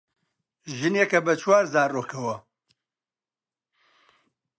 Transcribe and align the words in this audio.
ژنێکە 0.77 1.19
بە 1.25 1.33
چوار 1.41 1.65
زارۆکەوە 1.73 2.35